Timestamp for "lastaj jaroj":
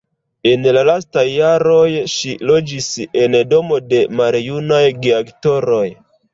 0.87-1.83